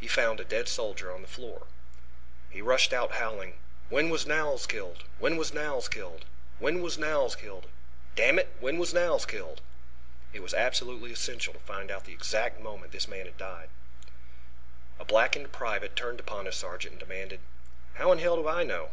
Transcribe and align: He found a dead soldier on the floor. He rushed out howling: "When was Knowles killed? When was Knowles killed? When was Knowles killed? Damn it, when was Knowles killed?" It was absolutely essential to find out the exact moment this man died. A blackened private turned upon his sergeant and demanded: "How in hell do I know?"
He 0.00 0.06
found 0.08 0.40
a 0.40 0.46
dead 0.46 0.66
soldier 0.66 1.12
on 1.12 1.20
the 1.20 1.28
floor. 1.28 1.66
He 2.48 2.62
rushed 2.62 2.94
out 2.94 3.12
howling: 3.16 3.58
"When 3.90 4.08
was 4.08 4.24
Knowles 4.24 4.66
killed? 4.66 5.04
When 5.18 5.36
was 5.36 5.52
Knowles 5.52 5.88
killed? 5.88 6.24
When 6.58 6.80
was 6.80 6.96
Knowles 6.96 7.36
killed? 7.36 7.68
Damn 8.16 8.38
it, 8.38 8.48
when 8.60 8.78
was 8.78 8.94
Knowles 8.94 9.26
killed?" 9.26 9.60
It 10.32 10.40
was 10.40 10.54
absolutely 10.54 11.12
essential 11.12 11.52
to 11.52 11.58
find 11.60 11.90
out 11.90 12.04
the 12.06 12.14
exact 12.14 12.58
moment 12.62 12.92
this 12.92 13.08
man 13.08 13.30
died. 13.36 13.68
A 14.98 15.04
blackened 15.04 15.52
private 15.52 15.94
turned 15.94 16.18
upon 16.20 16.46
his 16.46 16.56
sergeant 16.56 16.92
and 16.92 17.00
demanded: 17.00 17.40
"How 17.92 18.10
in 18.10 18.20
hell 18.20 18.36
do 18.36 18.48
I 18.48 18.62
know?" 18.62 18.92